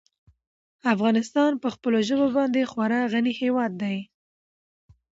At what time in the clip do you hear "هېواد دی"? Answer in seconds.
3.41-3.97